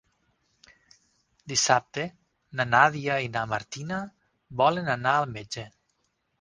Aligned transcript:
Dissabte 1.53 2.07
na 2.61 2.67
Nàdia 2.71 3.19
i 3.27 3.29
na 3.37 3.45
Martina 3.55 4.03
volen 4.65 4.93
anar 4.99 5.15
al 5.23 5.33
metge. 5.39 5.71